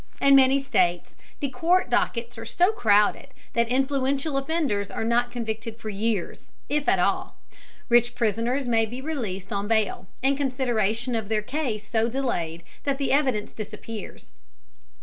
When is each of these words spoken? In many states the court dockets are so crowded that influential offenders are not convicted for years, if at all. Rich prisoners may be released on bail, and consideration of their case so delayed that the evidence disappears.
In 0.19 0.35
many 0.35 0.57
states 0.57 1.15
the 1.41 1.49
court 1.51 1.87
dockets 1.91 2.35
are 2.35 2.43
so 2.43 2.71
crowded 2.71 3.27
that 3.53 3.67
influential 3.67 4.35
offenders 4.35 4.89
are 4.89 5.03
not 5.03 5.29
convicted 5.29 5.77
for 5.77 5.89
years, 5.89 6.49
if 6.69 6.89
at 6.89 6.97
all. 6.97 7.37
Rich 7.87 8.15
prisoners 8.15 8.67
may 8.67 8.87
be 8.87 8.99
released 8.99 9.53
on 9.53 9.67
bail, 9.67 10.07
and 10.23 10.35
consideration 10.35 11.13
of 11.13 11.29
their 11.29 11.43
case 11.43 11.87
so 11.87 12.09
delayed 12.09 12.63
that 12.83 12.97
the 12.97 13.11
evidence 13.11 13.51
disappears. 13.51 14.31